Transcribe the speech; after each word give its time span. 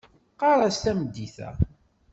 Ɣer-as 0.43 0.77
tameddit-a. 0.83 1.49